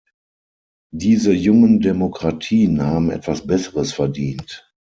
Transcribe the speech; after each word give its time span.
Diese 0.91 1.31
jungen 1.31 1.79
Demokratien 1.79 2.81
haben 2.81 3.11
etwas 3.11 3.45
Besseres 3.45 3.93
verdient. 3.93 4.67